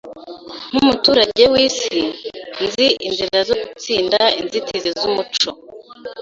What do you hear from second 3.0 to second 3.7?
inzira zo